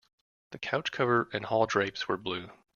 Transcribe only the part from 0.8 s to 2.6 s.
cover and hall drapes were blue.